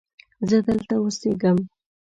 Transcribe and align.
زه 0.49 0.57
دلته 0.67 0.93
اوسیږم 1.03 1.57